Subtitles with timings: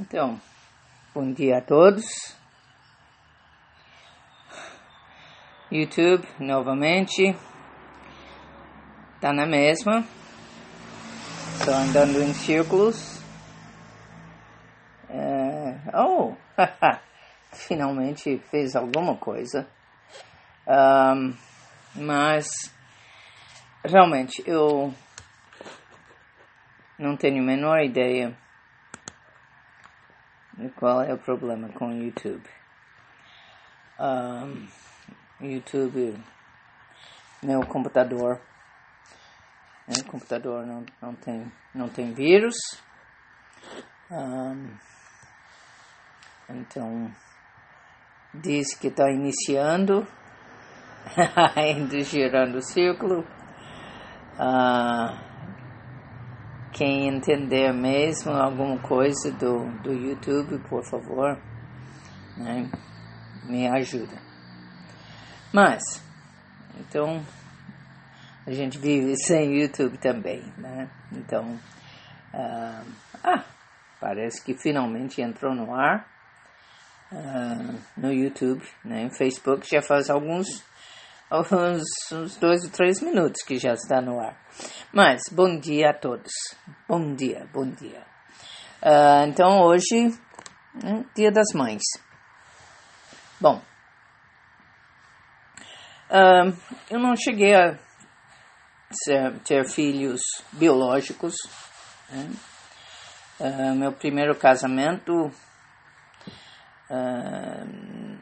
[0.00, 0.40] Então,
[1.12, 2.06] bom dia a todos.
[5.72, 7.34] YouTube, novamente.
[9.20, 10.04] Tá na mesma.
[11.64, 13.20] Tô andando em círculos.
[15.10, 15.74] É...
[15.92, 16.32] Oh!
[17.50, 19.66] Finalmente fez alguma coisa.
[20.64, 21.34] Um,
[21.96, 22.46] mas,
[23.84, 24.94] realmente, eu
[26.96, 28.36] não tenho a menor ideia
[30.58, 32.48] de qual é o problema com o YouTube.
[33.98, 34.68] Um,
[35.40, 36.20] YouTube,
[37.42, 38.40] meu computador,
[39.86, 42.56] meu computador não, não, tem, não tem vírus.
[44.10, 44.76] Um,
[46.48, 47.14] então,
[48.34, 50.06] diz que está iniciando,
[51.54, 53.20] ainda girando o círculo.
[54.34, 55.27] Uh,
[56.72, 61.38] quem entender mesmo alguma coisa do, do YouTube, por favor,
[62.36, 62.70] né,
[63.44, 64.16] me ajuda.
[65.52, 65.82] Mas,
[66.78, 67.24] então,
[68.46, 70.88] a gente vive sem YouTube também, né?
[71.12, 71.58] Então,
[72.34, 72.86] uh,
[73.24, 73.44] ah,
[74.00, 76.06] parece que finalmente entrou no ar
[77.12, 79.08] uh, no YouTube, né?
[79.10, 80.64] Facebook já faz alguns
[81.30, 84.36] uns, uns dois ou três minutos que já está no ar.
[84.92, 86.32] Mas, bom dia a todos.
[86.88, 88.02] Bom dia, bom dia.
[88.82, 90.08] Uh, então, hoje,
[90.82, 91.82] é Dia das Mães.
[93.40, 93.60] Bom,
[96.10, 96.56] uh,
[96.90, 97.78] eu não cheguei a
[98.90, 100.20] ser, ter filhos
[100.52, 101.34] biológicos.
[102.08, 102.30] Né?
[103.40, 105.30] Uh, meu primeiro casamento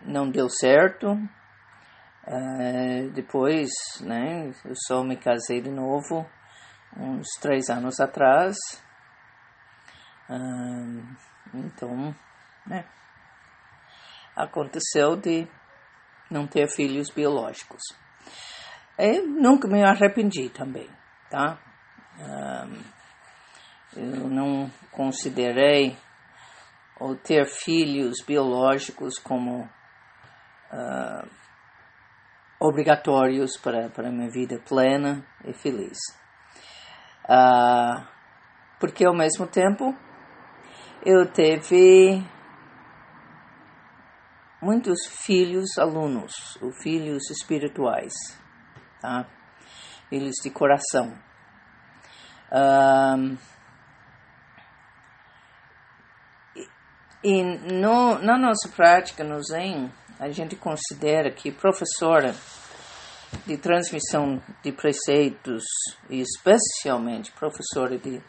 [0.05, 1.17] não deu certo.
[2.27, 6.29] Uh, depois, né, eu só me casei de novo
[6.97, 8.57] uns três anos atrás.
[10.29, 11.07] Uh,
[11.55, 12.15] então,
[12.67, 12.85] né,
[14.35, 15.47] aconteceu de
[16.31, 17.83] não ter filhos biológicos.
[18.99, 20.91] Eu nunca me arrependi também,
[21.31, 21.59] tá?
[22.19, 22.97] Uh,
[23.97, 25.97] eu não considerei
[27.01, 29.63] o ter filhos biológicos como
[30.73, 31.31] uh,
[32.61, 35.99] obrigatórios para, para a minha vida plena e feliz.
[37.25, 38.07] Uh,
[38.79, 39.95] porque ao mesmo tempo
[41.05, 42.23] eu teve
[44.61, 48.13] muitos filhos alunos, ou filhos espirituais,
[49.01, 49.27] tá?
[50.09, 51.17] filhos de coração.
[56.55, 56.69] E,
[57.23, 57.43] e
[57.73, 62.35] no, na nossa prática no Zen, a gente considera que professora
[63.47, 65.65] de transmissão de preceitos,
[66.09, 68.23] e especialmente professora de,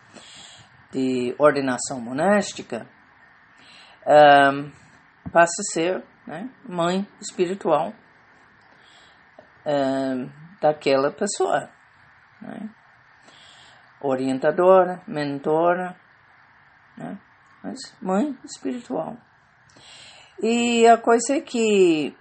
[0.91, 2.87] de ordenação monástica,
[4.05, 4.71] um,
[5.31, 7.93] passa a ser né, mãe espiritual
[9.65, 10.29] um,
[10.61, 11.69] daquela pessoa.
[12.41, 12.69] Né?
[14.01, 15.95] Orientadora, mentora,
[16.97, 17.17] né?
[17.63, 19.17] mas mãe espiritual.
[20.41, 22.15] E a coisa é que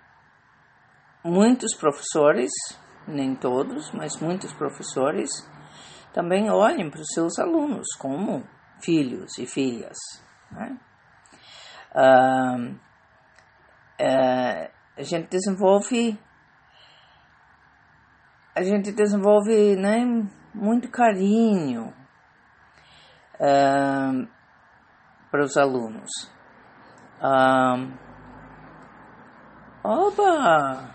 [1.23, 2.51] muitos professores,
[3.07, 5.31] nem todos, mas muitos professores,
[6.13, 8.43] também olham para os seus alunos como
[8.81, 9.97] filhos e filhas.
[10.51, 10.79] Né?
[11.95, 12.57] Ah,
[13.99, 16.19] é, a gente desenvolve
[18.57, 19.99] a gente desenvolve né,
[20.55, 21.93] muito carinho
[23.35, 24.27] uh,
[25.31, 26.11] para os alunos.
[27.23, 28.06] Um,
[29.87, 30.91] Oba!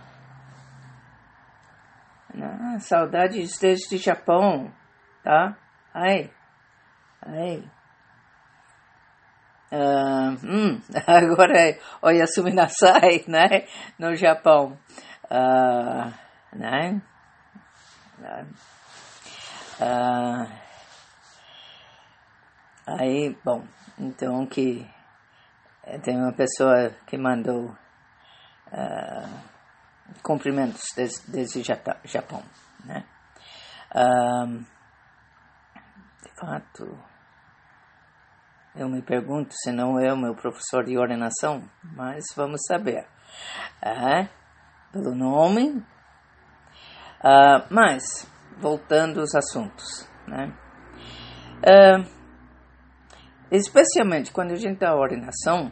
[2.35, 4.69] Ah, saudades desde Japão,
[5.23, 5.55] tá?
[5.93, 6.29] Ai,
[7.21, 7.63] ai.
[9.71, 13.65] Uh, hum, agora é Oyasumi Nasai, né?
[13.97, 14.77] No Japão.
[15.31, 16.11] Uh,
[16.53, 17.01] né?
[19.79, 20.51] Uh,
[22.85, 23.63] aí, bom,
[23.97, 24.85] então que
[26.03, 27.73] tem uma pessoa que mandou
[28.71, 32.43] uh, cumprimentos desde, desde Japão,
[32.85, 33.05] né?
[33.93, 34.59] Uh,
[36.23, 36.97] de fato,
[38.75, 43.05] eu me pergunto se não é o meu professor de ordenação, mas vamos saber.
[43.83, 44.27] Uh,
[44.91, 45.85] pelo nome.
[47.69, 48.27] Mas,
[48.57, 50.51] voltando aos assuntos, né?
[53.51, 55.71] Especialmente quando a gente dá ordenação,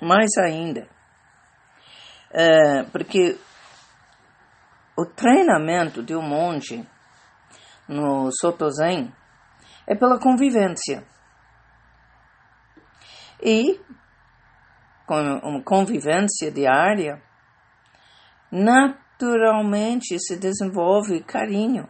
[0.00, 0.88] mais ainda,
[2.32, 3.38] é, porque
[4.96, 6.86] o treinamento de um monge
[7.88, 9.12] no Soto Zen
[9.86, 11.04] é pela convivência.
[13.42, 13.80] E
[15.06, 17.20] com uma convivência diária,
[18.52, 21.88] naturalmente se desenvolve carinho.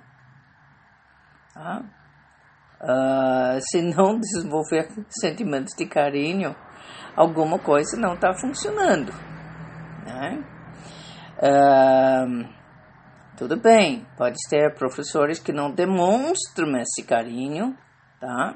[1.53, 1.83] Tá?
[2.81, 6.57] Uh, se não desenvolver sentimentos de carinho,
[7.17, 9.13] alguma coisa não está funcionando.
[10.07, 10.45] Né?
[13.37, 17.77] Tudo bem, pode ter professores que não demonstram esse carinho,
[18.21, 18.55] tá?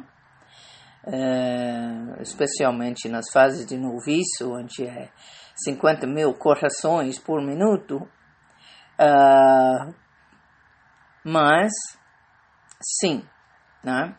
[2.21, 5.11] Especialmente nas fases de noviço, onde é
[5.57, 8.07] 50 mil correções por minuto.
[11.25, 11.73] Mas,
[13.01, 13.25] sim,
[13.83, 14.15] né?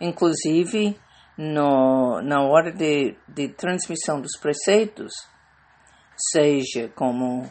[0.00, 0.98] inclusive
[1.38, 5.12] no, na hora de, de transmissão dos preceitos,
[6.32, 7.50] seja como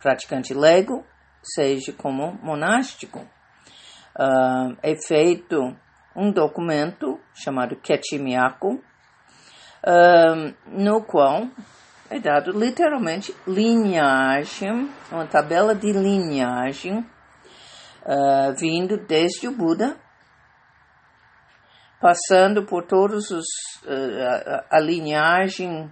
[0.00, 1.06] praticante lego,
[1.40, 5.76] seja como monástico, uh, é feito
[6.16, 8.74] um documento chamado Ketimiako,
[9.86, 11.46] uh, no qual
[12.10, 19.96] é dado literalmente linhagem, uma tabela de linhagem uh, vindo desde o Buda,
[22.02, 23.46] passando por todos os
[23.86, 25.88] uh, a, a, linhagem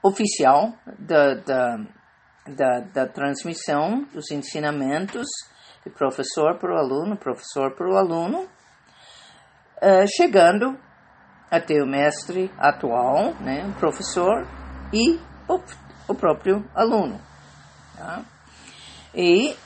[0.00, 1.76] oficial da, da,
[2.46, 5.26] da, da, transmissão dos ensinamentos
[5.84, 8.48] de professor para o aluno, professor para o aluno,
[9.82, 10.78] uh, chegando
[11.50, 14.46] até o mestre atual, né, o professor,
[14.92, 15.18] e
[15.48, 15.60] o,
[16.06, 17.20] o próprio aluno.
[17.96, 18.22] Tá?
[19.12, 19.56] E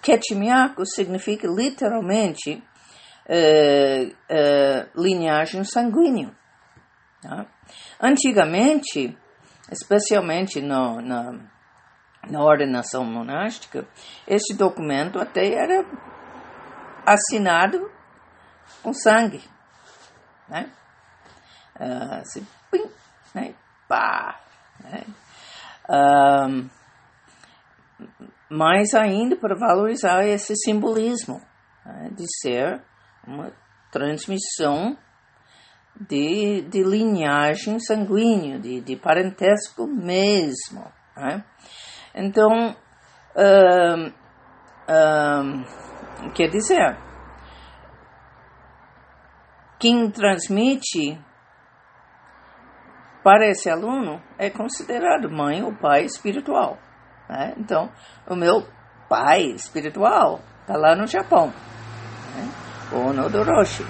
[0.00, 2.62] Ketimiako significa literalmente
[3.30, 6.34] uh, uh, linhagem sanguínea.
[7.22, 7.46] Tá?
[8.00, 9.16] Antigamente,
[9.70, 11.38] especialmente no, na,
[12.28, 13.86] na ordenação monástica,
[14.26, 15.84] esse documento até era
[17.06, 17.90] assinado
[18.82, 19.42] com sangue.
[20.48, 20.70] Né?
[21.78, 22.90] Uh, assim, pim,
[23.34, 23.54] né?
[23.88, 24.40] Pá,
[24.80, 25.04] né?
[28.48, 31.40] Mais ainda para valorizar esse simbolismo
[31.84, 32.10] né?
[32.12, 32.80] de ser
[33.26, 33.52] uma
[33.90, 34.96] transmissão
[36.08, 40.84] de, de linhagem sanguínea, de, de parentesco mesmo.
[41.16, 41.44] Né?
[42.14, 42.74] Então,
[43.36, 44.12] um,
[44.88, 46.98] um, quer dizer,
[49.78, 51.18] quem transmite
[53.22, 56.78] para esse aluno é considerado mãe ou pai espiritual.
[57.28, 57.54] Né?
[57.58, 57.90] Então,
[58.28, 58.66] o meu
[59.08, 61.52] pai espiritual está lá no Japão,
[62.90, 62.98] né?
[62.98, 63.84] ou no Doroshi.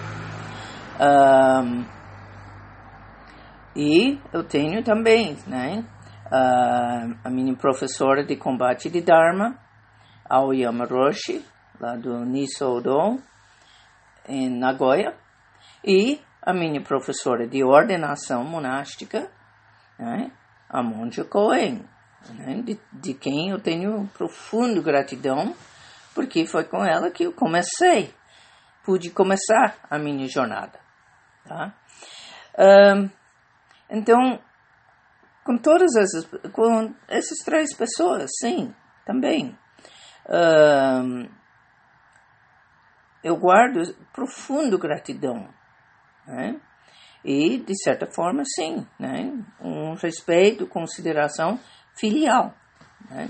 [1.00, 1.84] Um,
[3.74, 5.84] e eu tenho também né,
[6.26, 9.58] uh, a minha professora de combate de Dharma,
[10.28, 11.44] Aoyama Roshi,
[11.80, 13.18] lá do Nisodo,
[14.28, 15.14] em Nagoya,
[15.84, 19.30] e a minha professora de ordenação monástica,
[19.98, 20.30] né,
[20.68, 21.84] a Monja Cohen,
[22.34, 25.54] né, de, de quem eu tenho profunda gratidão,
[26.14, 28.12] porque foi com ela que eu comecei,
[28.90, 30.80] pude começar a minha jornada.
[31.46, 31.72] Tá?
[32.58, 33.08] Um,
[33.88, 34.40] então,
[35.44, 38.74] com todas essas, com essas três pessoas, sim,
[39.06, 39.56] também.
[40.28, 41.28] Um,
[43.22, 45.48] eu guardo profundo gratidão
[46.26, 46.60] né?
[47.24, 49.32] E, de certa forma, sim, né?
[49.60, 51.60] um respeito, consideração
[51.94, 52.54] filial,
[53.08, 53.28] né?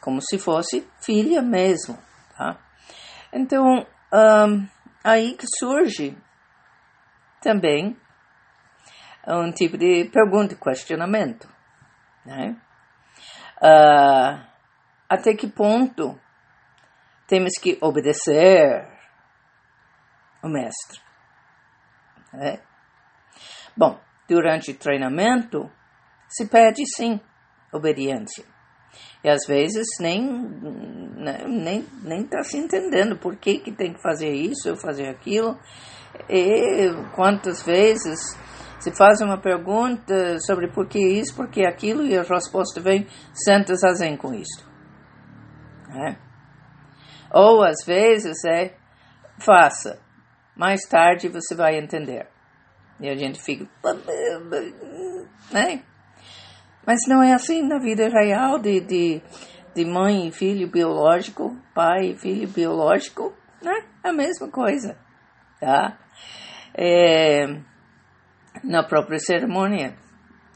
[0.00, 1.96] como se fosse filha mesmo.
[2.36, 2.58] Tá?
[3.32, 4.68] Então, um,
[5.02, 6.16] aí que surge
[7.42, 7.98] também
[9.26, 11.48] um tipo de pergunta e questionamento.
[12.24, 12.56] Né?
[13.56, 14.46] Uh,
[15.08, 16.20] até que ponto
[17.26, 18.86] temos que obedecer
[20.42, 21.00] o mestre?
[22.34, 22.60] É.
[23.76, 25.70] Bom, durante o treinamento
[26.28, 27.20] se pede sim
[27.72, 28.53] obediência.
[29.24, 30.22] E às vezes nem
[31.16, 35.08] né, nem nem está se entendendo por que, que tem que fazer isso ou fazer
[35.08, 35.58] aquilo.
[36.28, 38.20] E quantas vezes
[38.78, 43.06] se faz uma pergunta sobre por que isso, por que aquilo, e a resposta vem,
[43.32, 44.68] senta zazen com isso.
[45.90, 46.16] É.
[47.32, 48.76] Ou às vezes é,
[49.38, 49.98] faça,
[50.54, 52.28] mais tarde você vai entender.
[53.00, 53.66] E a gente fica.
[55.50, 55.82] Né?
[56.86, 59.22] Mas não é assim na vida real de, de,
[59.74, 63.84] de mãe e filho biológico, pai e filho biológico, né?
[64.02, 64.96] É a mesma coisa,
[65.60, 65.98] tá?
[66.76, 67.46] É,
[68.62, 69.96] na própria cerimônia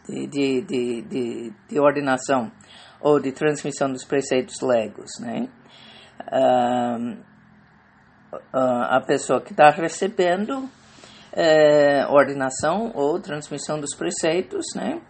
[0.07, 2.51] de, de, de, de, de ordenação
[3.01, 5.49] ou de transmissão dos preceitos legos, né?
[6.33, 7.29] Um,
[8.53, 10.69] a pessoa que está recebendo
[11.33, 15.01] é, ordenação ou transmissão dos preceitos, né,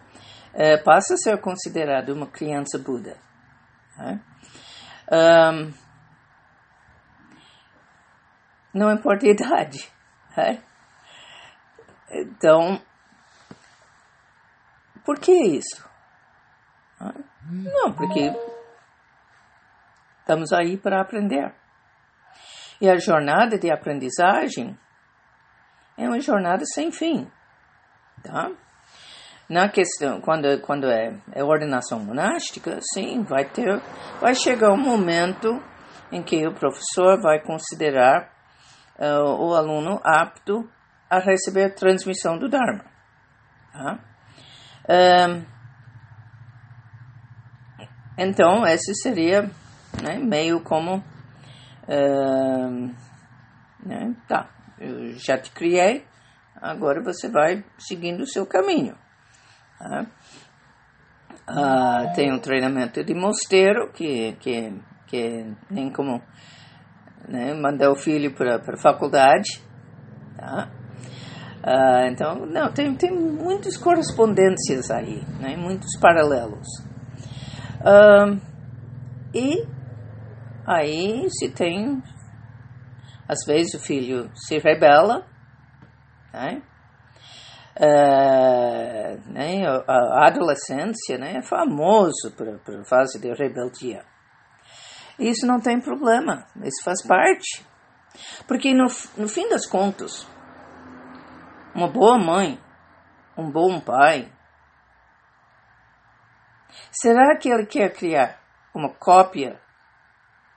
[0.53, 3.17] é, passa a ser considerado uma criança Buda.
[3.97, 4.21] Né?
[5.11, 5.73] Um,
[8.73, 9.91] não importa a idade.
[10.35, 10.63] Né?
[12.11, 12.81] Então,
[15.05, 15.87] por que isso?
[17.51, 18.31] Não, porque
[20.19, 21.53] estamos aí para aprender.
[22.79, 24.77] E a jornada de aprendizagem
[25.97, 27.29] é uma jornada sem fim,
[28.23, 28.51] tá?
[29.49, 33.81] Na questão, quando, quando é, é ordenação monástica, sim, vai ter,
[34.21, 35.59] vai chegar um momento
[36.11, 38.31] em que o professor vai considerar
[38.99, 40.69] uh, o aluno apto
[41.09, 42.85] a receber a transmissão do Dharma.
[43.73, 43.99] Tá?
[48.17, 49.49] Então, esse seria
[50.03, 51.03] né, meio como.
[53.83, 56.05] Né, tá, eu já te criei,
[56.61, 58.95] agora você vai seguindo o seu caminho.
[59.81, 60.05] Uh,
[62.13, 64.73] tem um treinamento de mosteiro, que, que,
[65.07, 66.21] que nem como
[67.27, 69.61] né, mandar o filho para a faculdade.
[70.37, 70.69] Tá?
[71.63, 76.67] Uh, então, não, tem, tem muitas correspondências aí, né, muitos paralelos.
[77.81, 78.39] Uh,
[79.33, 79.65] e
[80.65, 82.01] aí se tem,
[83.27, 85.25] às vezes o filho se rebela,
[86.33, 86.61] né?
[87.79, 94.03] Uh, né, a adolescência né, é famoso para a fase de rebeldia.
[95.17, 97.65] Isso não tem problema, isso faz parte.
[98.47, 98.85] Porque no,
[99.17, 100.27] no fim das contas,
[101.73, 102.61] uma boa mãe,
[103.37, 104.29] um bom pai,
[106.91, 108.41] será que ele quer criar
[108.73, 109.59] uma cópia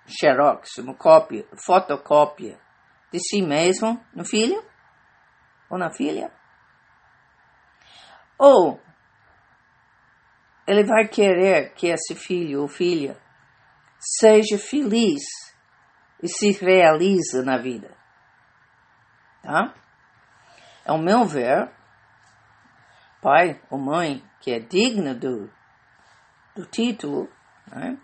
[0.06, 2.58] xerox, uma cópia, fotocópia
[3.12, 4.60] de si mesmo no filho
[5.70, 6.32] ou na filha?
[8.38, 8.80] Ou
[10.66, 13.16] ele vai querer que esse filho ou filha
[13.98, 15.22] seja feliz
[16.22, 17.96] e se realize na vida.
[19.42, 19.74] Tá?
[20.86, 21.70] Ao meu ver,
[23.20, 25.50] pai ou mãe que é digno do,
[26.54, 27.28] do título,
[27.66, 27.96] né,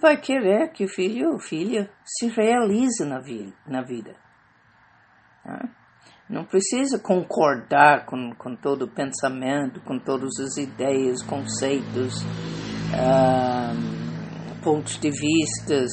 [0.00, 4.16] vai querer que o filho ou filha se realize na, vi, na vida.
[5.44, 5.79] Né?
[6.30, 12.22] Não precisa concordar com, com todo o pensamento, com todas as ideias, conceitos,
[12.92, 13.74] uh,
[14.62, 15.90] pontos de vistas,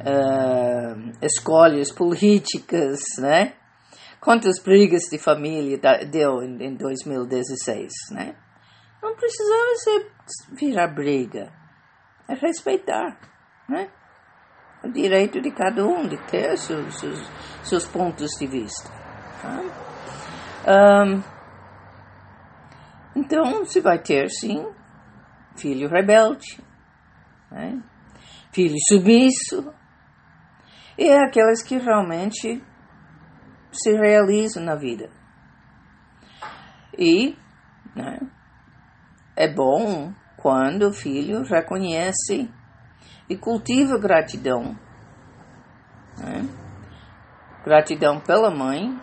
[0.00, 3.52] uh, escolhas políticas, né?
[4.22, 5.78] Quantas brigas de família
[6.10, 8.34] deu em, em 2016, né?
[9.02, 10.12] Não precisava ser
[10.54, 11.52] virar briga.
[12.26, 13.18] É respeitar,
[13.68, 13.90] né?
[14.82, 17.30] O direito de cada um de ter seus, seus,
[17.62, 19.01] seus pontos de vista.
[19.42, 21.04] Tá?
[21.04, 21.22] Um,
[23.14, 24.64] então, se vai ter, sim,
[25.56, 26.62] filho rebelde,
[27.50, 27.82] né?
[28.52, 29.74] filho submisso,
[30.96, 32.62] e é aquelas que realmente
[33.72, 35.10] se realizam na vida.
[36.96, 37.36] E
[37.96, 38.20] né,
[39.34, 42.50] é bom quando o filho reconhece
[43.28, 44.76] e cultiva gratidão.
[46.18, 46.46] Né?
[47.64, 48.98] Gratidão pela mãe.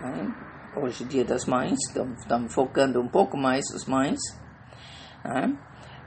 [0.00, 0.34] Né?
[0.76, 1.78] Hoje, Dia das Mães,
[2.18, 4.18] estamos focando um pouco mais as mães.
[5.24, 5.56] Né?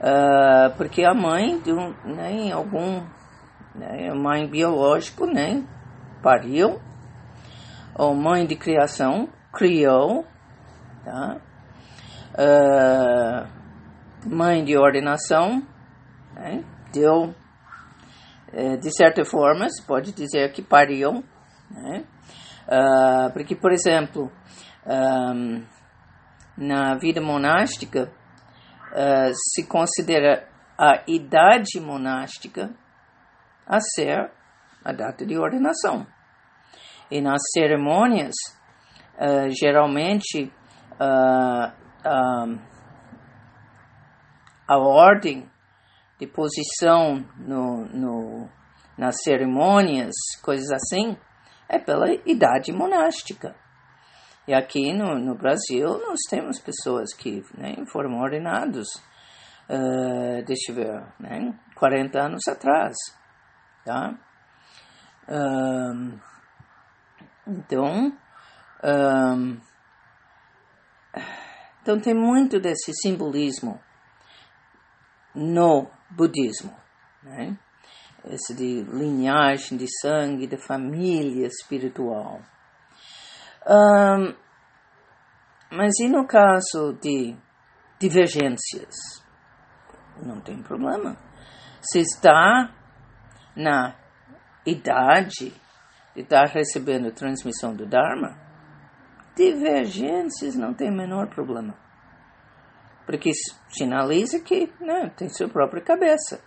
[0.00, 3.02] Uh, porque a mãe, de um, né, algum,
[3.74, 5.64] né, mãe biológico, né,
[6.22, 6.80] pariu
[7.96, 10.26] ou mãe de criação, criou,
[11.04, 11.36] tá?
[12.34, 13.48] Uh,
[14.28, 15.62] mãe de ordenação,
[16.34, 16.64] né?
[16.92, 17.32] deu,
[18.52, 21.22] uh, de certa forma, se pode dizer que pariu,
[21.70, 22.04] né?
[22.66, 24.32] Uh, porque, por exemplo,
[24.86, 25.64] um,
[26.56, 28.10] na vida monástica,
[28.92, 32.74] uh, se considera a idade monástica
[33.66, 34.30] a ser
[34.84, 36.06] a data de ordenação.
[37.10, 38.34] E nas cerimônias,
[39.16, 40.52] uh, geralmente,
[40.94, 41.84] uh,
[44.66, 45.48] a ordem
[46.18, 48.48] de posição no, no,
[48.96, 51.16] nas cerimônias, coisas assim,
[51.68, 53.54] é pela idade monástica.
[54.46, 58.88] E aqui no, no Brasil nós temos pessoas que né, foram ordenados,
[59.68, 62.94] uh, deixa eu ver, né, 40 anos atrás.
[63.84, 64.14] Tá?
[65.28, 66.20] Uh,
[67.46, 68.12] então,
[68.84, 69.60] um,
[71.82, 73.80] então tem muito desse simbolismo
[75.34, 76.74] no budismo,
[77.22, 77.58] né?
[78.26, 82.40] Esse de linhagem, de sangue, de família espiritual.
[83.66, 84.34] Um,
[85.70, 87.36] mas e no caso de
[87.98, 88.94] divergências?
[90.22, 91.16] Não tem problema.
[91.80, 92.72] Se está
[93.56, 93.94] na
[94.64, 95.52] idade
[96.14, 98.38] de estar recebendo transmissão do Dharma,
[99.36, 101.74] divergências não tem menor problema.
[103.04, 103.32] Porque
[103.68, 106.42] sinaliza que né, tem sua própria cabeça.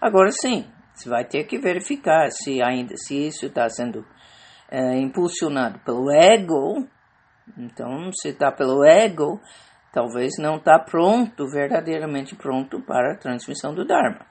[0.00, 4.06] Agora sim, você vai ter que verificar se ainda se isso está sendo
[4.68, 6.88] é, impulsionado pelo ego.
[7.56, 9.40] Então, se está pelo ego,
[9.92, 14.24] talvez não está pronto, verdadeiramente pronto para a transmissão do Dharma.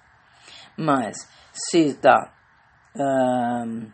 [0.78, 1.18] Mas
[1.52, 2.34] se está
[2.96, 3.92] uh,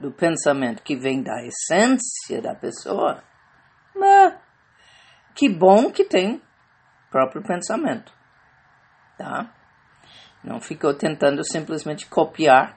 [0.00, 3.22] do pensamento que vem da essência da pessoa,
[3.94, 4.34] mas
[5.34, 6.42] que bom que tem
[7.10, 8.12] próprio pensamento,
[9.16, 9.50] tá?
[10.42, 12.76] Não ficou tentando simplesmente copiar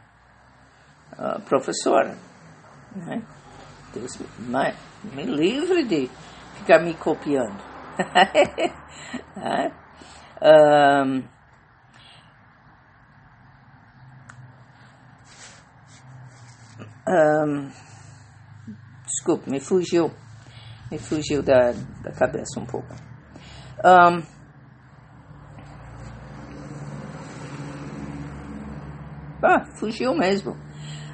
[1.17, 2.17] a professora,
[2.95, 3.21] né?
[3.93, 4.73] Deus me,
[5.13, 6.09] me livre de
[6.55, 7.61] ficar me copiando.
[10.41, 11.23] um,
[17.07, 17.71] um,
[19.05, 20.13] desculpe, me fugiu,
[20.91, 21.71] me fugiu da,
[22.03, 22.93] da cabeça um pouco.
[23.83, 24.36] Um,
[29.47, 30.51] ah, fugiu mesmo.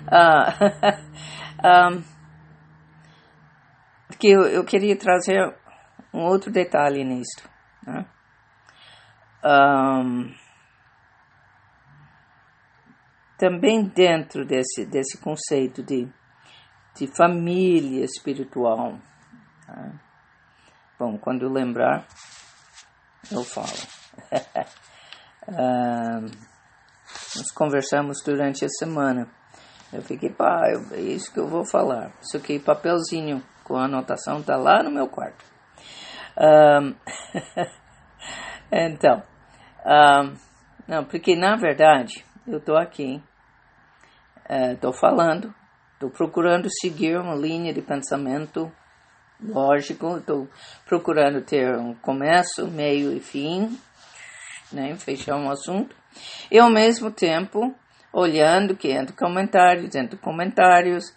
[0.08, 0.50] Uh,
[1.63, 2.04] um,
[4.20, 5.56] que eu, eu queria trazer
[6.13, 7.48] um outro detalhe nisto.
[7.86, 8.06] Né?
[9.46, 10.34] Um,
[13.38, 16.08] também dentro desse, desse conceito de,
[16.96, 18.98] de família espiritual.
[19.68, 19.92] Tá?
[20.98, 22.08] Bom, quando lembrar,
[23.32, 23.68] eu falo.
[25.50, 26.44] uh,
[27.36, 29.28] nós conversamos durante a semana.
[29.92, 32.12] Eu fiquei, pá, é isso que eu vou falar.
[32.22, 35.46] Isso aqui, papelzinho com a anotação, tá lá no meu quarto.
[36.38, 36.96] Um,
[38.72, 39.24] então,
[39.86, 40.34] um,
[40.88, 43.22] não, porque na verdade eu tô aqui
[44.46, 45.53] é, falando,
[45.94, 48.72] estou procurando seguir uma linha de pensamento
[49.42, 50.48] lógico, estou
[50.86, 53.77] procurando ter um começo, meio e fim,
[54.72, 55.96] né, fechar um assunto,
[56.52, 57.74] e ao mesmo tempo
[58.12, 61.14] olhando que entra comentários, entra comentários,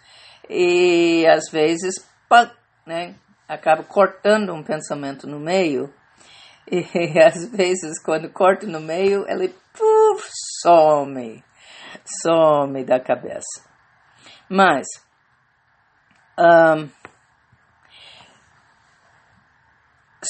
[0.49, 1.95] e às vezes
[2.27, 2.51] pá,
[2.85, 3.15] né,
[3.47, 5.93] acaba cortando um pensamento no meio,
[6.69, 10.27] e às vezes quando corta no meio, ele puf,
[10.61, 11.43] some
[12.05, 13.63] some da cabeça.
[14.49, 14.87] Mas,
[16.39, 16.89] um,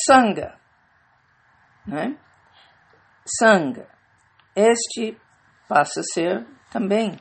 [0.05, 0.59] Sangha,
[1.85, 2.17] né?
[3.25, 3.87] Sangha,
[4.57, 5.15] este
[5.69, 7.11] passa a ser também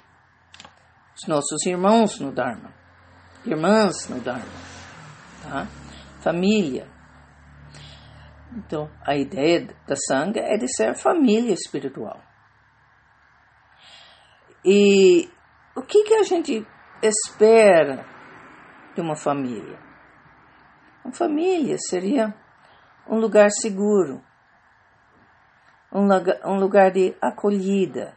[1.15, 2.73] os nossos irmãos no Dharma,
[3.45, 4.53] irmãs no Dharma,
[5.43, 5.67] tá?
[6.23, 6.89] família.
[8.57, 12.23] Então, a ideia da Sangha é de ser família espiritual.
[14.65, 15.31] E
[15.77, 16.67] o que, que a gente
[17.03, 18.07] espera
[18.95, 19.79] de uma família?
[21.05, 22.35] Uma família seria
[23.07, 24.25] um lugar seguro,
[25.93, 28.15] um lugar, um lugar de acolhida,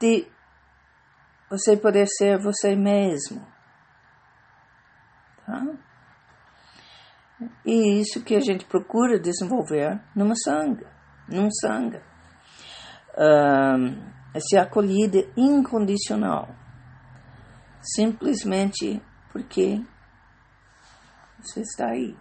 [0.00, 0.26] de
[1.50, 3.46] você poder ser você mesmo.
[5.46, 5.66] Tá?
[7.64, 10.90] E isso que a gente procura desenvolver numa sanga,
[11.28, 12.02] num sanga.
[13.16, 16.48] Um, essa acolhida incondicional,
[17.82, 19.84] simplesmente porque
[21.38, 22.16] você está aí,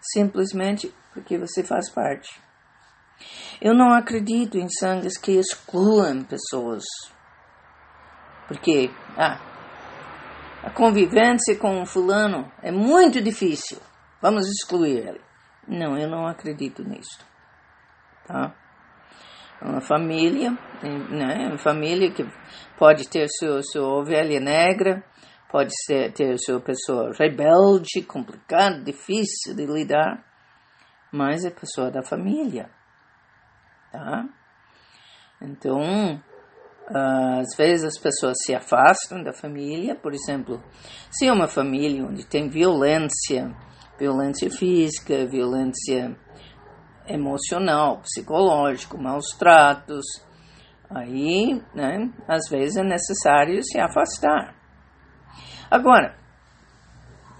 [0.00, 2.40] simplesmente porque você faz parte.
[3.60, 6.84] Eu não acredito em sangues que excluam pessoas,
[8.48, 9.38] porque ah,
[10.62, 13.78] a convivência com um fulano é muito difícil,
[14.22, 15.20] vamos excluir ele.
[15.68, 17.24] Não, eu não acredito nisso,
[18.26, 18.54] tá?
[19.62, 21.48] uma família, né?
[21.48, 22.24] Uma família que
[22.78, 25.04] pode ter sua, sua ovelha negra,
[25.50, 30.24] pode ser, ter sua pessoa rebelde, complicada, difícil de lidar,
[31.12, 32.70] mas é pessoa da família,
[33.92, 34.28] tá?
[35.40, 36.22] Então,
[36.88, 40.62] às vezes as pessoas se afastam da família, por exemplo,
[41.10, 43.54] se é uma família onde tem violência,
[43.98, 46.16] violência física, violência
[47.06, 50.04] emocional, psicológico, maus tratos.
[50.88, 54.54] Aí, né, às vezes é necessário se afastar.
[55.70, 56.19] Agora,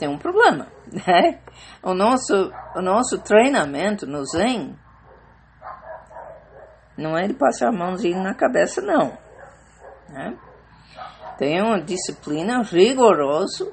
[0.00, 1.38] tem um problema, né?
[1.82, 4.76] O nosso, o nosso treinamento no Zen
[6.98, 9.16] não é de passar a mãozinha na cabeça, não.
[10.08, 10.36] Né?
[11.40, 13.72] tem uma disciplina rigorosa,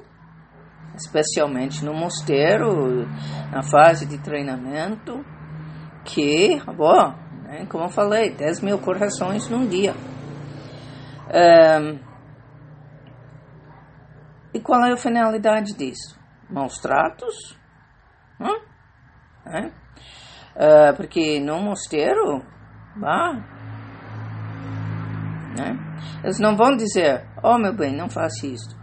[0.96, 3.06] especialmente no mosteiro,
[3.52, 5.22] na fase de treinamento,
[6.02, 9.94] que, bom, né, como eu falei, 10 mil correções num dia.
[11.28, 11.98] Um,
[14.54, 16.17] e qual é a finalidade disso?
[16.50, 17.58] Maus tratos?
[18.40, 18.60] Hum?
[19.46, 19.66] É?
[20.56, 22.42] Uh, porque no mosteiro,
[25.56, 25.78] né?
[26.22, 28.76] eles não vão dizer, oh meu bem, não faça isso.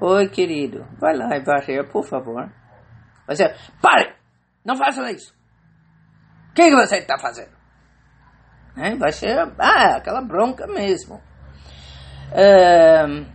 [0.00, 2.50] Oi querido, vai lá e varrer, por favor.
[3.26, 4.14] Vai dizer, pare,
[4.64, 5.32] não faça isso.
[6.50, 7.52] O que, que você está fazendo?
[8.76, 8.96] Né?
[8.96, 11.16] Vai ser ah, aquela bronca mesmo.
[12.32, 13.26] Uh,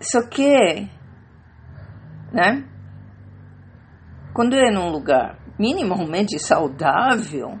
[0.00, 0.88] só que,
[2.32, 2.64] né?
[4.32, 7.58] Quando é num lugar minimamente saudável,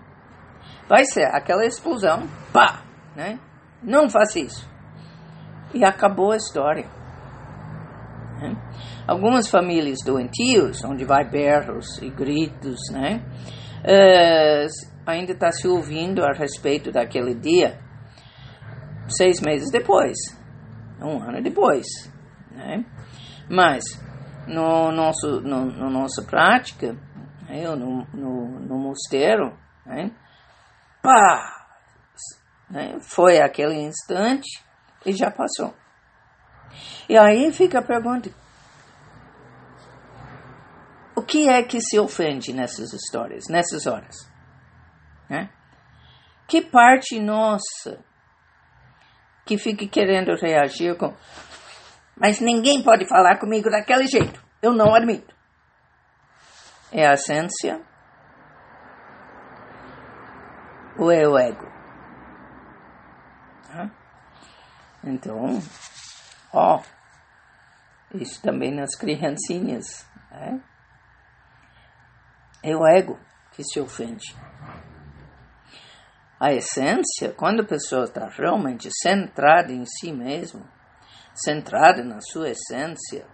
[0.88, 2.82] vai ser aquela explosão, pá,
[3.16, 3.40] né?
[3.82, 4.68] Não faça isso.
[5.74, 6.86] E acabou a história.
[8.40, 8.56] Né?
[9.06, 13.24] Algumas famílias doentios, onde vai berros e gritos, né?
[13.80, 14.66] Uh,
[15.06, 17.78] ainda está se ouvindo a respeito daquele dia
[19.08, 20.16] seis meses depois,
[21.00, 21.86] um ano depois,
[22.58, 22.84] né?
[23.48, 23.84] Mas
[24.46, 26.92] no nosso no, no nossa prática,
[27.48, 27.64] né?
[27.76, 30.10] no, no, no mosteiro, né?
[31.00, 31.66] pá,
[32.68, 32.98] né?
[33.00, 34.62] foi aquele instante
[35.06, 35.74] e já passou.
[37.08, 38.30] E aí fica a pergunta:
[41.14, 44.16] o que é que se ofende nessas histórias, nessas horas?
[45.30, 45.48] Né?
[46.46, 48.02] Que parte nossa
[49.46, 51.14] que fica querendo reagir com.
[52.20, 54.42] Mas ninguém pode falar comigo daquele jeito.
[54.60, 55.34] Eu não admito.
[56.90, 57.80] É a essência
[60.98, 61.68] ou é o ego?
[65.04, 65.62] Então,
[66.52, 66.82] ó,
[68.14, 70.06] isso também nas criancinhas.
[70.30, 70.60] Né?
[72.62, 73.18] É o ego
[73.52, 74.36] que se ofende.
[76.40, 80.68] A essência, quando a pessoa está realmente centrada em si mesmo,
[81.44, 83.26] centrada na sua essência,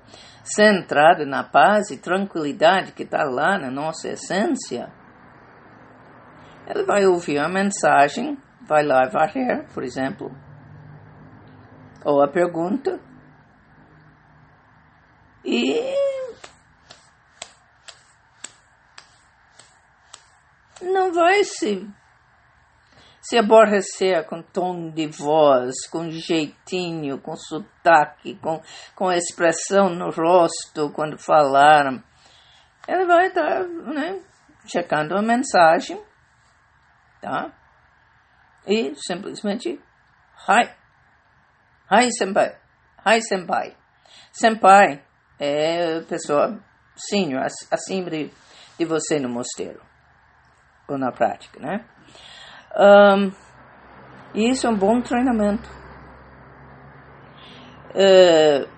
[0.43, 4.93] centrada na paz e tranquilidade que está lá na nossa essência,
[6.67, 10.31] ela vai ouvir a mensagem, vai lá varrer, por exemplo,
[12.05, 13.01] ou a pergunta,
[15.45, 15.95] e
[20.81, 21.87] não vai se,
[23.25, 28.63] se aborrecer com tom de voz, com jeitinho, com sotaque, com,
[28.95, 32.05] com expressão no rosto quando falaram.
[32.87, 34.23] Ela vai estar né,
[34.67, 35.99] checando a mensagem,
[37.23, 37.51] tá?
[38.67, 39.81] E simplesmente,
[40.47, 40.71] hi,
[41.91, 42.55] hi senpai,
[43.07, 43.75] hi senpai.
[44.33, 45.03] Senpai
[45.41, 46.63] é pessoa
[46.95, 48.31] senior, acima de,
[48.79, 49.81] de você no mosteiro
[50.87, 51.87] ou na prática, né?
[52.77, 53.33] Um,
[54.35, 55.69] isso é um bom treinamento.
[57.91, 58.69] Uh,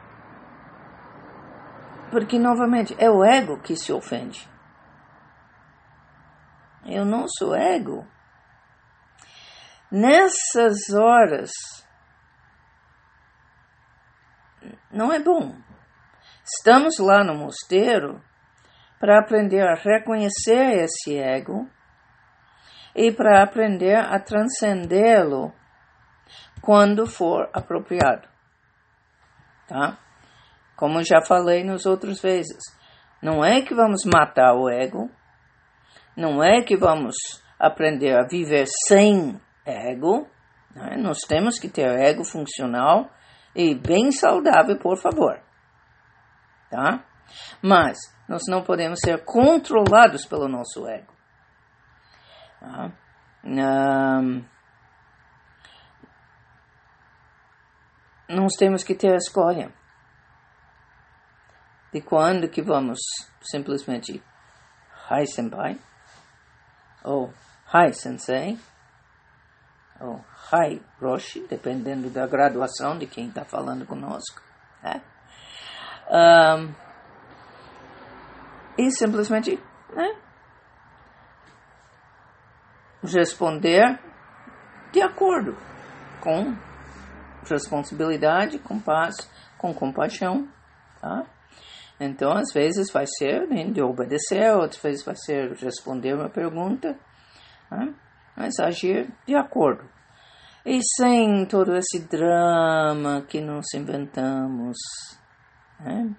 [2.11, 4.49] porque, novamente, é o ego que se ofende.
[6.85, 8.07] É o nosso ego.
[9.91, 11.51] Nessas horas,
[14.91, 15.57] não é bom.
[16.45, 18.23] Estamos lá no mosteiro
[19.01, 21.69] para aprender a reconhecer esse ego
[22.97, 25.53] e para aprender a transcendê-lo
[26.63, 28.27] quando for apropriado.
[29.69, 29.99] Tá?
[30.75, 32.59] Como já falei nas outras vezes,
[33.23, 35.11] não é que vamos matar o ego,
[36.17, 37.15] não é que vamos
[37.59, 40.27] aprender a viver sem ego,
[40.75, 40.97] né?
[40.97, 43.11] nós temos que ter ego funcional
[43.55, 45.39] e bem saudável, por favor.
[46.71, 47.05] Tá?
[47.61, 51.16] Mas nós não podemos ser controlados pelo nosso ego.
[52.63, 54.45] Um,
[58.29, 59.73] nós temos que ter a escolha
[61.93, 62.99] de quando que vamos
[63.41, 64.23] simplesmente
[65.11, 65.79] Hi Senpai
[67.05, 67.33] ou
[67.73, 68.59] Hi Sensei
[70.01, 74.43] ou Hi Roshi, dependendo da graduação de quem está falando conosco.
[74.83, 75.03] Né?
[76.11, 76.75] Um,
[78.79, 79.59] e simplesmente
[79.95, 80.17] né,
[83.03, 83.99] responder
[84.93, 85.57] de acordo
[86.21, 86.55] com
[87.49, 89.17] responsabilidade, com paz,
[89.59, 90.49] com compaixão,
[91.01, 91.27] tá?
[91.99, 96.99] Então, às vezes vai ser né, de obedecer, outras vezes vai ser responder uma pergunta,
[97.71, 97.89] tá?
[98.37, 99.89] mas agir de acordo
[100.65, 104.77] E sem todo esse drama que nós inventamos.
[105.81, 106.15] Né?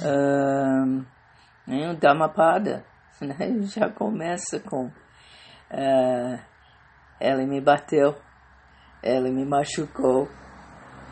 [0.00, 1.04] Uh,
[1.90, 2.84] o Dhammapada
[3.20, 3.62] né?
[3.62, 4.90] já começa com
[5.72, 6.38] uh,
[7.18, 8.14] ela me bateu,
[9.02, 10.28] ela me machucou,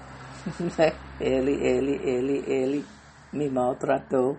[0.78, 0.92] né?
[1.20, 2.86] ele, ele, ele, ele
[3.32, 4.36] me maltratou.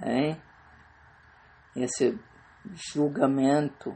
[0.00, 0.40] Né?
[1.76, 2.18] Esse
[2.74, 3.90] julgamento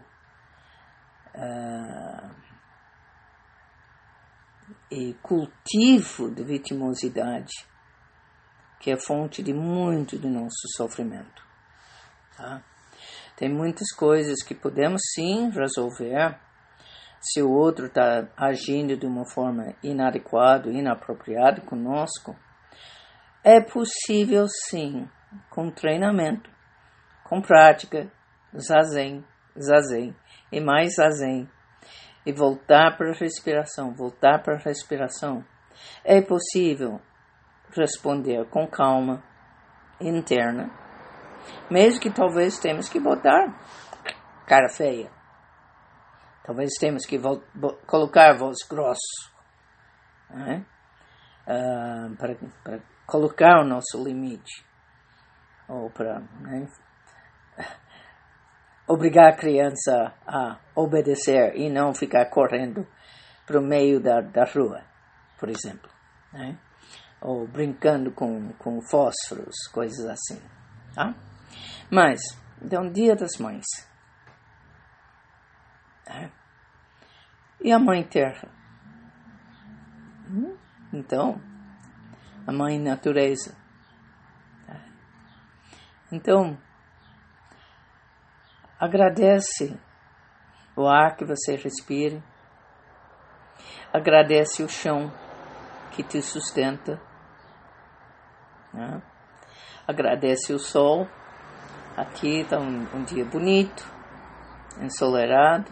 [1.35, 2.31] uh,
[4.91, 7.67] e cultivo de vitimosidade,
[8.81, 11.43] que é fonte de muito do nosso sofrimento.
[12.37, 12.63] Tá?
[13.37, 16.39] Tem muitas coisas que podemos sim resolver
[17.21, 22.37] se o outro está agindo de uma forma inadequada, inapropriada conosco.
[23.45, 25.09] É possível sim,
[25.51, 26.51] com treinamento,
[27.25, 28.11] com prática,
[28.57, 29.25] zazen,
[29.59, 30.15] zazen
[30.51, 31.49] e mais zazen
[32.25, 35.45] e voltar para a respiração, voltar para a respiração,
[36.05, 37.01] é possível
[37.75, 39.23] responder com calma
[40.01, 40.71] interna,
[41.71, 43.55] mesmo que talvez temos que botar
[44.47, 45.11] cara feia,
[46.45, 47.19] talvez temos que
[47.87, 48.99] colocar voz grossa,
[50.31, 50.65] né?
[51.47, 54.65] uh, para, colocar o nosso limite,
[55.69, 56.69] ou para né?
[58.87, 62.87] obrigar a criança a obedecer e não ficar correndo
[63.47, 64.83] para o meio da, da rua,
[65.39, 65.91] por exemplo.
[66.33, 66.59] Né?
[67.21, 70.43] Ou brincando com, com fósforos, coisas assim.
[70.95, 71.15] Tá?
[71.93, 72.21] Mas,
[72.61, 73.67] então, Dia das Mães.
[76.07, 76.33] Né?
[77.61, 78.49] E a Mãe Terra?
[80.29, 80.57] Hum?
[80.93, 81.41] Então,
[82.47, 83.55] a Mãe Natureza.
[84.67, 84.81] Tá?
[86.11, 86.59] Então,
[88.83, 89.79] Agradece
[90.75, 92.21] o ar que você respira.
[93.93, 95.09] Agradece o chão
[95.93, 97.01] que te sustenta.
[98.75, 99.01] Né?
[99.87, 101.07] Agradece o sol.
[101.97, 103.87] Aqui está um, um, dia bonito,
[104.81, 105.71] ensolarado.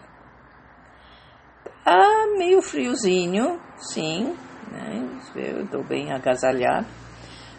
[1.84, 4.36] Tá meio friozinho, sim.
[4.70, 5.08] Né?
[5.34, 6.86] Eu estou bem agasalhado.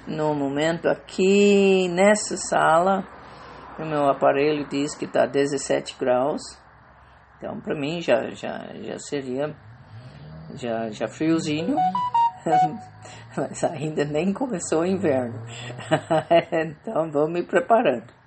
[0.07, 3.05] No momento aqui nessa sala
[3.79, 6.41] o meu aparelho diz que está 17 graus.
[7.37, 9.55] Então, para mim já, já, já seria
[10.55, 11.75] já, já friozinho.
[13.35, 15.41] Mas ainda nem começou o inverno.
[16.51, 18.20] então, vou me preparando.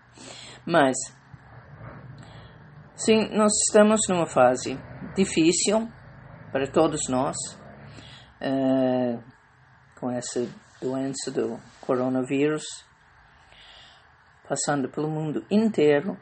[0.66, 0.96] Mas,
[2.94, 4.79] sim, nós estamos numa fase
[5.16, 5.88] difícil
[6.50, 7.37] para todos nós,
[8.40, 9.18] é,
[10.00, 10.46] com essa
[10.81, 12.64] doença do coronavírus
[14.48, 16.18] passando pelo mundo inteiro.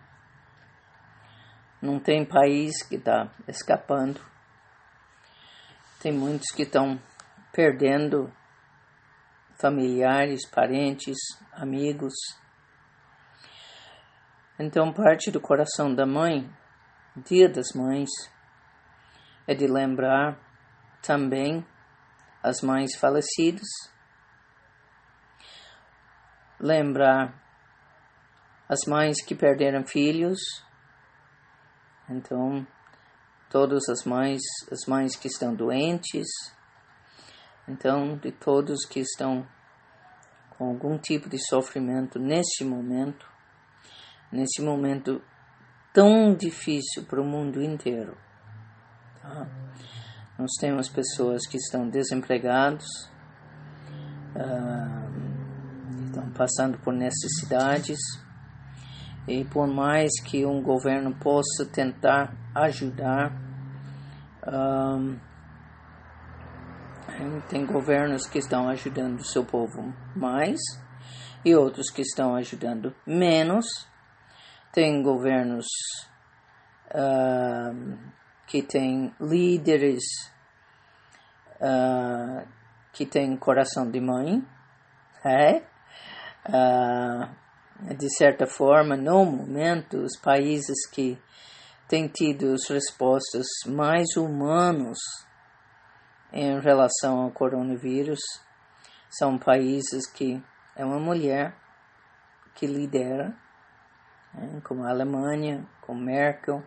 [1.81, 4.20] Não tem país que está escapando.
[6.00, 7.00] Tem muitos que estão
[7.52, 8.33] perdendo
[9.61, 11.16] familiares, parentes,
[11.52, 12.14] amigos.
[14.59, 16.49] Então, parte do coração da mãe,
[17.17, 18.11] Dia das Mães,
[19.47, 20.38] é de lembrar
[21.03, 21.67] também
[22.43, 23.67] as mães falecidas,
[26.61, 27.35] lembrar
[28.69, 30.41] as mães que perderam filhos.
[32.09, 32.67] Então,
[33.51, 36.27] todas as mães, as mães que estão doentes.
[37.67, 39.47] Então, de todos que estão
[40.51, 43.32] com algum tipo de sofrimento neste momento,
[44.33, 45.21] nesse momento
[45.92, 48.16] tão difícil para o mundo inteiro.
[49.21, 49.47] Tá?
[50.38, 52.87] Nós temos pessoas que estão desempregados,
[54.35, 57.99] uh, estão passando por necessidades
[59.29, 63.33] e por mais que um governo possa tentar ajudar,
[64.49, 65.16] um,
[67.49, 70.59] tem governos que estão ajudando o seu povo mais
[71.45, 73.66] e outros que estão ajudando menos.
[74.73, 75.67] Tem governos
[76.95, 77.99] uh,
[78.47, 80.03] que têm líderes
[81.61, 82.49] uh,
[82.93, 84.43] que têm coração de mãe,
[85.25, 85.63] é?
[86.49, 87.43] Uh,
[87.97, 91.19] de certa forma, no momento, os países que
[91.89, 94.99] têm tido as respostas mais humanos
[96.33, 98.21] em relação ao coronavírus
[99.11, 100.43] são países que
[100.75, 101.55] é uma mulher
[102.55, 103.37] que lidera,
[104.64, 106.62] como a Alemanha, como Merkel,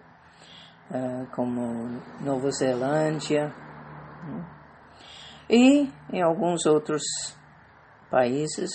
[0.91, 4.45] uh, como Nova Zelândia, né,
[5.49, 7.03] e em alguns outros
[8.09, 8.71] países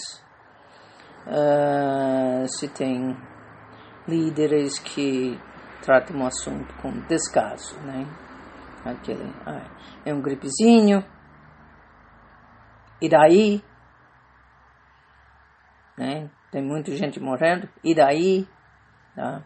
[1.27, 3.17] uh, se tem
[4.07, 5.39] líderes que
[5.83, 8.07] tratam o assunto com descaso, né?
[8.85, 9.33] aquele,
[10.05, 11.05] é um gripezinho,
[13.01, 13.63] e daí?
[15.97, 16.31] Né?
[16.51, 18.49] Tem muita gente morrendo, e daí?
[19.15, 19.43] Tá?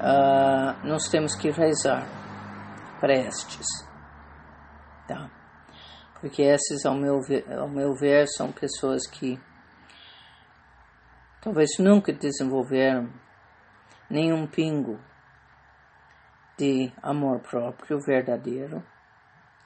[0.00, 2.06] Uh, nós temos que rezar
[3.00, 3.66] prestes,
[5.06, 5.30] tá?
[6.20, 9.38] Porque esses, ao meu, ver, ao meu ver, são pessoas que
[11.40, 13.10] talvez nunca desenvolveram
[14.08, 14.98] nenhum pingo
[16.58, 18.84] de amor próprio verdadeiro,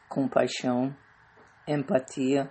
[0.09, 0.97] compaixão,
[1.67, 2.49] empatia.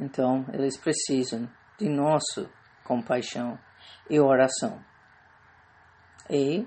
[0.00, 2.50] Então, eles precisam de nossa
[2.84, 3.58] compaixão
[4.08, 4.82] e oração.
[6.28, 6.66] E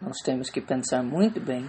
[0.00, 1.68] nós temos que pensar muito bem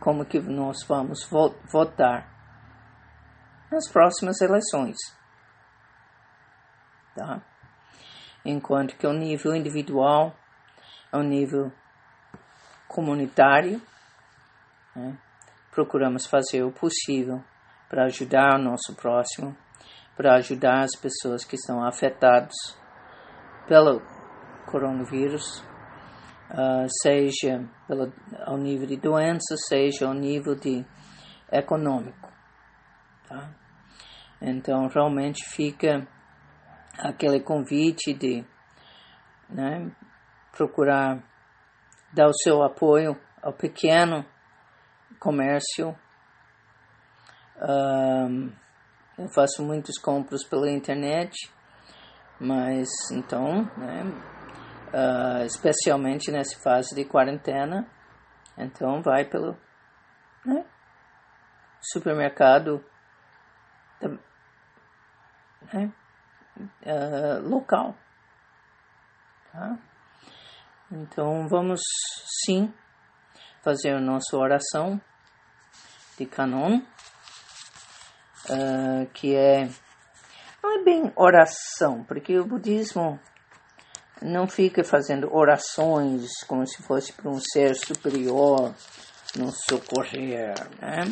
[0.00, 1.28] como que nós vamos
[1.70, 2.28] votar
[3.70, 4.96] nas próximas eleições.
[7.14, 7.42] Tá?
[8.44, 10.34] enquanto que o nível individual,
[11.12, 11.72] ao nível
[12.86, 13.80] comunitário,
[14.94, 15.18] né,
[15.70, 17.42] procuramos fazer o possível
[17.88, 19.56] para ajudar o nosso próximo,
[20.16, 22.54] para ajudar as pessoas que estão afetadas
[23.66, 24.02] pelo
[24.66, 25.60] coronavírus,
[26.50, 28.12] uh, seja pelo,
[28.44, 30.84] ao nível de doença, seja ao nível de
[31.50, 32.30] econômico.
[33.28, 33.50] Tá?
[34.40, 36.06] Então, realmente fica
[36.98, 38.44] aquele convite de
[39.48, 39.90] né,
[40.52, 41.22] procurar
[42.12, 44.24] dar o seu apoio ao pequeno
[45.18, 45.94] comércio.
[47.60, 48.52] Um,
[49.18, 51.34] eu faço muitos compras pela internet,
[52.40, 54.04] mas então, né,
[54.92, 57.88] uh, especialmente nessa fase de quarentena,
[58.56, 59.56] então vai pelo
[60.44, 60.64] né,
[61.92, 62.84] supermercado.
[65.72, 65.92] Né,
[66.86, 67.94] uh, local.
[69.52, 69.78] Tá?
[70.90, 71.80] Então vamos
[72.44, 72.72] sim
[73.62, 75.00] fazer a nossa oração
[76.18, 76.80] de Canon,
[78.50, 79.68] uh, que é
[80.62, 83.18] não é bem oração, porque o budismo
[84.20, 88.74] não fica fazendo orações como se fosse para um ser superior
[89.36, 91.04] nos socorrer, né?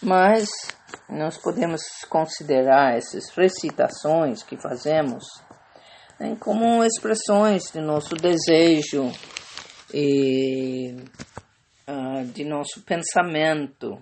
[0.00, 0.48] Mas
[1.08, 5.24] nós podemos considerar essas recitações que fazemos
[6.18, 9.10] né, como expressões de nosso desejo
[9.92, 10.94] e
[11.88, 14.00] uh, de nosso pensamento,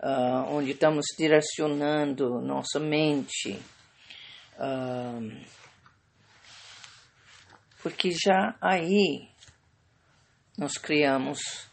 [0.00, 3.58] uh, onde estamos direcionando nossa mente.
[4.58, 5.44] Uh,
[7.82, 9.28] porque já aí
[10.58, 11.68] nós criamos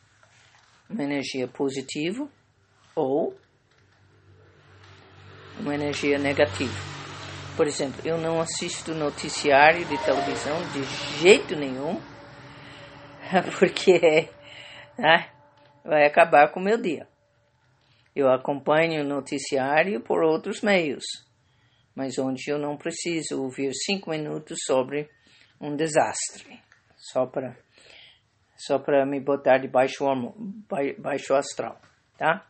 [0.90, 2.28] uma energia positiva
[2.96, 3.36] ou
[5.60, 6.74] uma energia negativa.
[7.56, 10.84] Por exemplo, eu não assisto noticiário de televisão de
[11.22, 12.02] jeito nenhum,
[13.58, 14.30] porque
[14.98, 15.30] né,
[15.84, 17.08] vai acabar com o meu dia.
[18.16, 21.04] Eu acompanho o noticiário por outros meios,
[21.96, 25.10] mas onde eu não preciso ouvir cinco minutos sobre
[25.60, 26.60] um desastre,
[26.98, 27.56] só para
[28.56, 30.06] só para me botar de baixo,
[30.98, 31.82] baixo astral,
[32.18, 32.48] tá?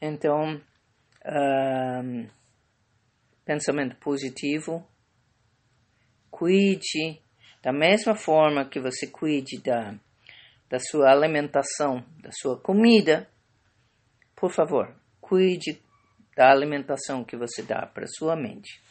[0.00, 0.60] Então,
[1.26, 2.28] um,
[3.44, 4.86] pensamento positivo,
[6.30, 7.20] cuide
[7.62, 9.94] da mesma forma que você cuide da,
[10.68, 13.28] da sua alimentação, da sua comida,
[14.36, 15.80] por favor, cuide
[16.36, 18.82] da alimentação que você dá para sua mente.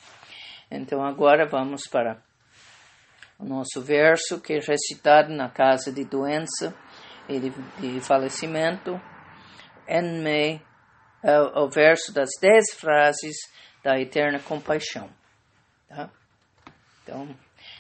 [0.71, 2.21] Então agora vamos para
[3.37, 6.73] o nosso verso que é recitado na casa de doença
[7.27, 8.99] e de, de falecimento.
[9.87, 10.61] Enme
[11.23, 13.35] é o verso das dez frases
[13.83, 15.09] da eterna compaixão.
[15.87, 16.09] Tá?
[17.01, 17.35] Então,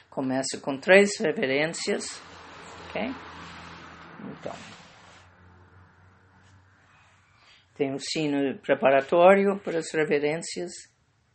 [0.09, 2.21] começa com três reverências,
[2.87, 3.13] ok?
[4.31, 4.53] Então,
[7.75, 10.71] tem o sino preparatório para as reverências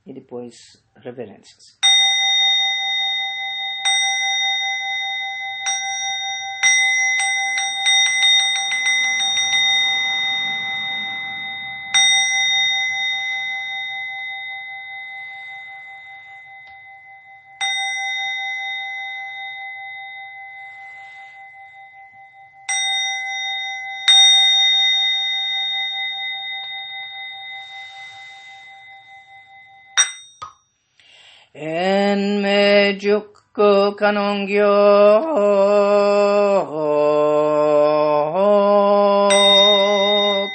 [0.07, 0.55] e depois
[0.97, 1.79] reverências.
[32.97, 34.63] 죽그 간홍교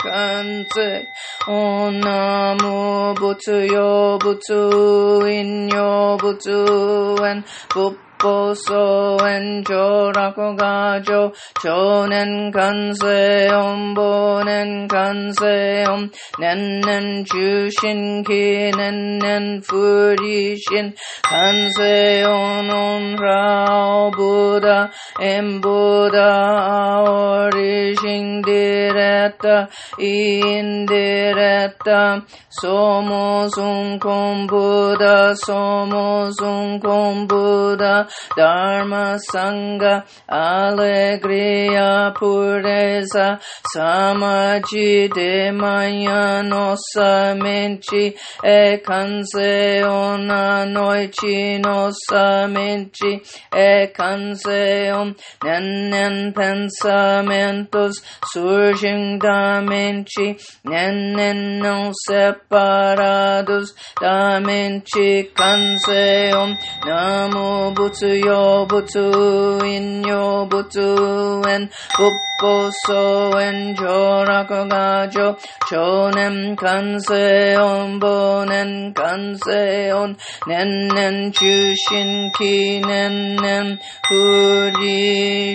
[0.02, 1.06] 간세
[1.48, 13.06] 오나무 부츠요 부츠인요 부츠엔 부 法僧延長落賀上、長年完成
[13.50, 15.46] 音、忘年完成
[15.84, 16.10] 音、
[16.40, 20.94] 年々中心期、年々不理心、
[21.24, 29.70] 完成音、音ラオブダ、縁ブダ、オリシンディレッタ、
[30.00, 43.40] インディレッタ、ソモスンコンブダ、ソモスンコンブダ、Dharma Sangha, alegria, pureza,
[43.74, 57.94] samadhi de manhã nossa mente é canseon à noite nossa mente é canseon, nen pensamentos
[58.32, 60.36] surgem da mente,
[60.66, 66.56] nen não separados da mente canseon,
[66.86, 75.38] namo butsu yo butsu in yo butsu en bupposo en joraku gajo
[75.70, 80.18] chonem kanse on bonen kanse on.
[80.48, 85.54] Nen nen chushin ki nen nen furishin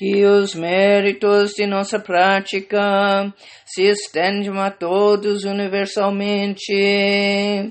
[0.00, 3.30] que os méritos de nossa prática
[3.66, 7.70] se estendem a todos universalmente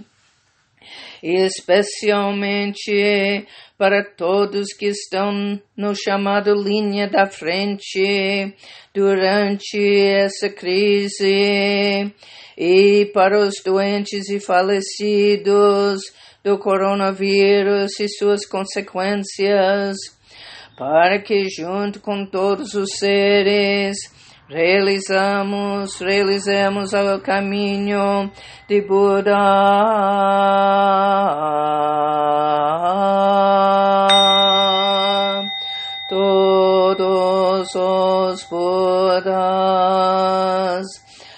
[1.22, 3.45] especialmente
[3.78, 8.55] para todos que estão no chamado linha da frente
[8.93, 12.11] durante essa crise
[12.57, 16.01] e para os doentes e falecidos
[16.43, 19.95] do coronavírus e suas consequências,
[20.78, 23.97] para que junto com todos os seres
[24.50, 28.32] realizamos, realizemos o caminho
[28.68, 29.38] de Buda.
[36.10, 39.30] Todos os Budas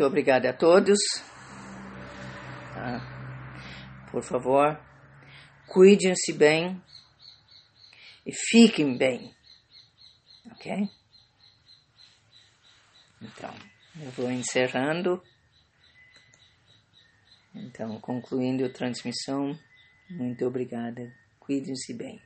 [0.00, 0.98] muito obrigada a todos.
[2.72, 4.08] Tá?
[4.10, 4.80] Por favor,
[5.66, 6.82] cuidem-se bem
[8.24, 9.34] e fiquem bem.
[10.52, 10.88] Ok?
[13.20, 13.54] Então,
[14.00, 15.22] eu vou encerrando.
[17.54, 19.54] Então, concluindo a transmissão.
[20.08, 21.14] Muito obrigada.
[21.38, 22.22] Cuidem-se bem.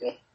[0.00, 0.31] yeah.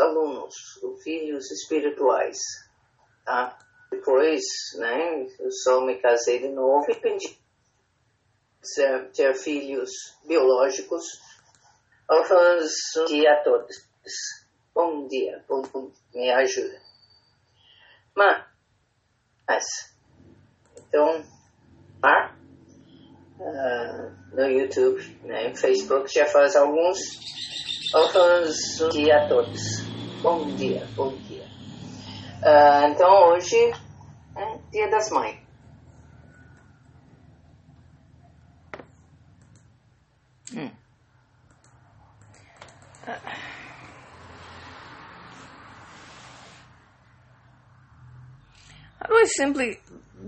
[0.00, 0.54] Alunos,
[1.02, 2.38] filhos espirituais,
[3.24, 3.56] tá?
[3.90, 4.42] Depois,
[4.78, 7.38] né, eu só me casei de novo e pedi
[8.74, 9.90] ter, ter filhos
[10.26, 11.04] biológicos.
[12.10, 13.76] Um dia a todos.
[14.74, 16.80] Bom dia, bom, bom, me ajuda.
[18.14, 19.94] Mas,
[20.76, 21.24] então,
[22.02, 22.34] ah,
[23.38, 26.98] uh, no YouTube, né, Facebook já faz alguns.
[28.80, 29.79] Um dia a todos.
[30.22, 31.44] Bom dia, bom dia.
[32.42, 33.56] Uh, então hoje
[34.36, 35.38] é Dia das Mães.
[40.54, 40.70] Hum.
[49.00, 49.78] How do I simply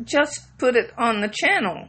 [0.05, 1.89] just put it on the channel?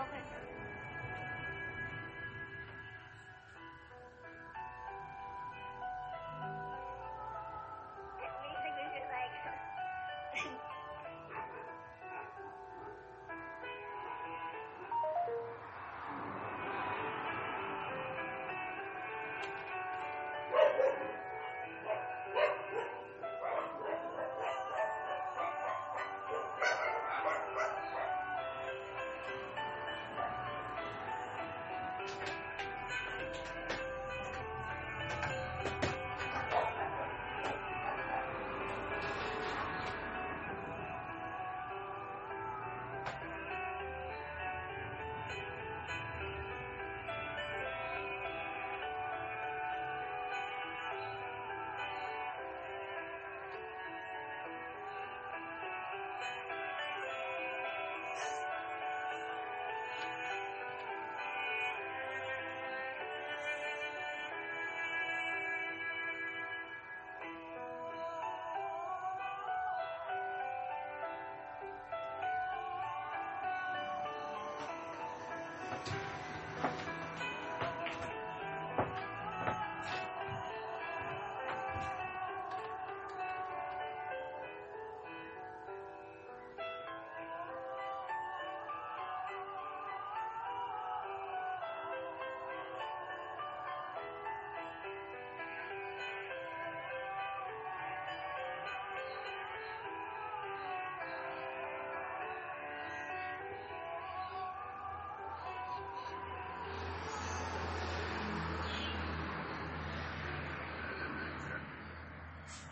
[0.00, 0.59] Okay.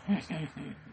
[0.09, 0.88] Mm-hmm.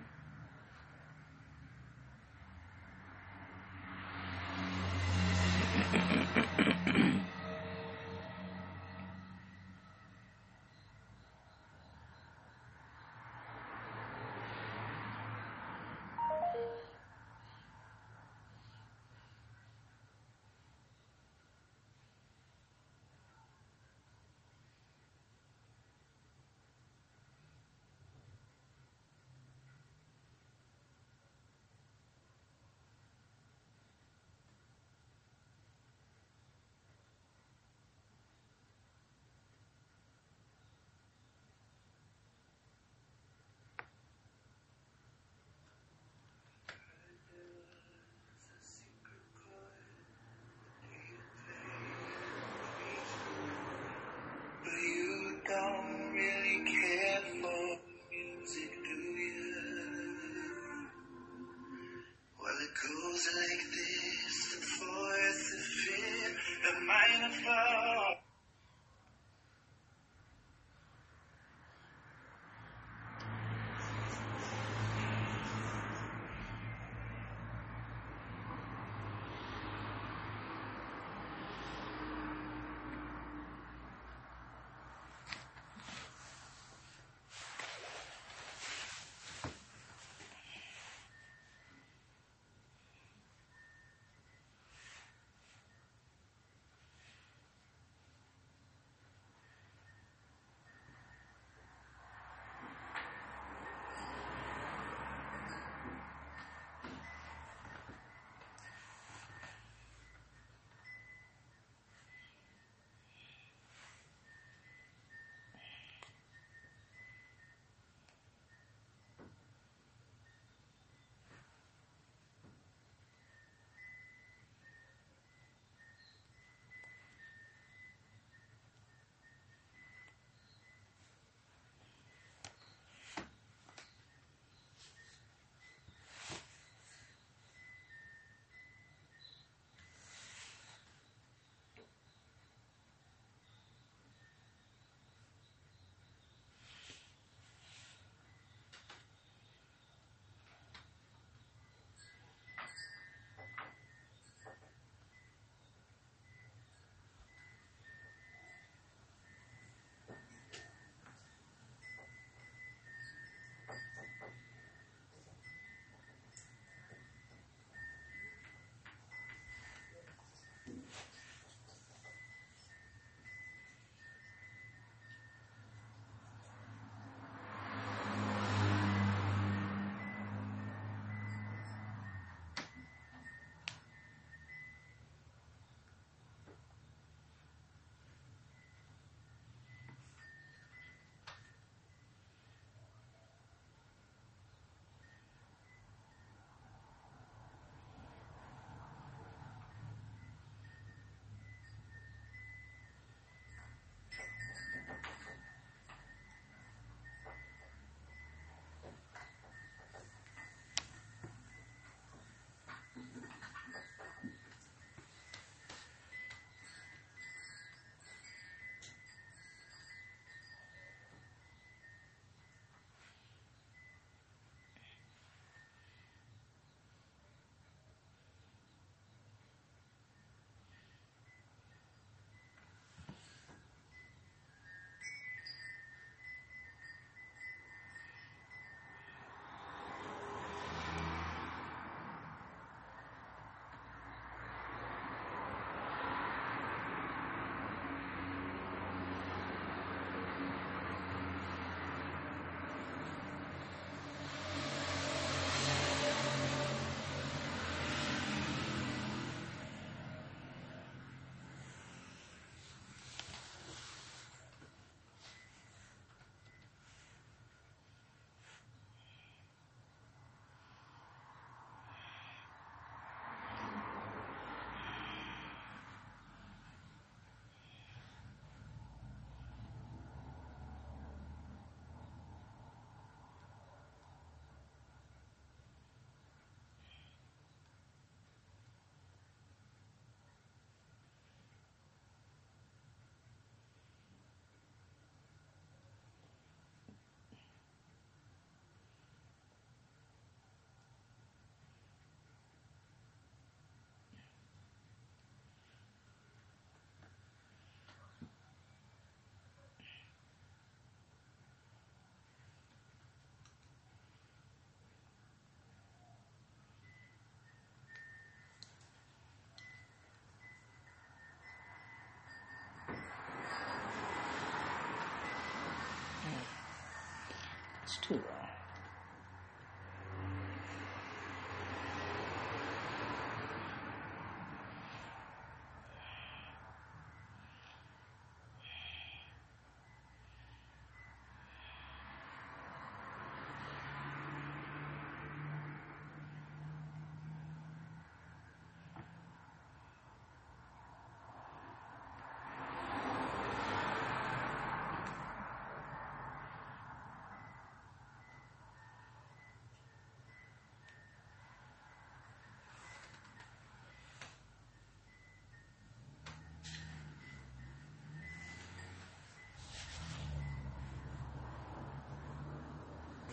[327.97, 328.22] Too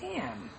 [0.03, 0.52] can.